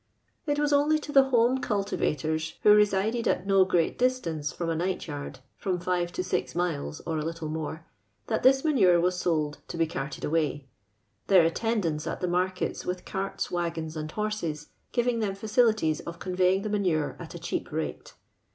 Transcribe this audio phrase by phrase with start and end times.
[0.47, 4.71] It was only to tho home cultivators who re sided at no great distance fnmi
[4.71, 7.85] n night yard, from five to six miles or a little more,
[8.27, 10.65] tliat this manure was sold to be carted away;
[11.27, 16.63] tlieir attendance at the markets with carts, waggons, and horses, giving them facilities of conveying
[16.63, 18.15] the manuvi' at a chcnp rate.